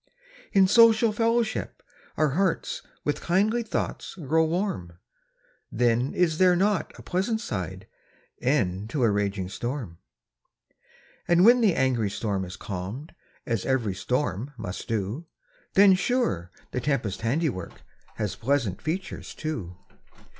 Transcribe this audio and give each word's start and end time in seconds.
In 0.51 0.65
social 0.67 1.11
fellowship, 1.11 1.83
our 2.17 2.29
hearts 2.29 2.81
With 3.03 3.21
kindly 3.21 3.61
thoughts 3.61 4.15
grow 4.15 4.45
warm; 4.45 4.93
Then 5.71 6.15
is 6.15 6.39
there 6.39 6.55
not 6.55 6.91
a 6.97 7.03
pleasant 7.03 7.39
side, 7.39 7.85
E'en 8.41 8.87
to 8.87 9.03
a 9.03 9.11
raging 9.11 9.47
storm? 9.47 9.99
And 11.27 11.45
when 11.45 11.61
the 11.61 11.75
angry 11.75 12.09
storm 12.09 12.41
has 12.45 12.57
calm'd, 12.57 13.13
As 13.45 13.63
ev'ry 13.63 13.93
storm 13.93 14.55
must 14.57 14.87
do, 14.87 15.27
Then, 15.75 15.93
sure, 15.93 16.49
the 16.71 16.81
tempest's 16.81 17.21
handiwork, 17.21 17.83
Has 18.15 18.35
pleasant 18.35 18.81
features, 18.81 19.35
too. 19.35 19.77